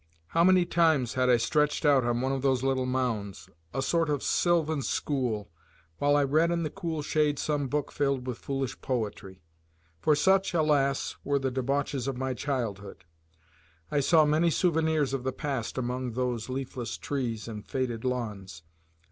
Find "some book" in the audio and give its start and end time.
7.37-7.91